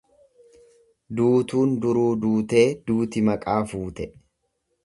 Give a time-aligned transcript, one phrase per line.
[1.19, 4.13] Duutuun duruu duutee duuti maqaa fuute.